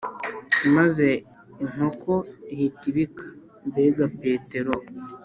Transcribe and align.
maze 0.75 1.07
inkoko 1.63 2.13
ihita 2.53 2.83
ibika 2.91 3.25
mbega 3.69 4.05
petero, 4.21 4.73